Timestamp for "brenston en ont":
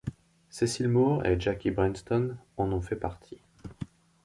1.69-2.81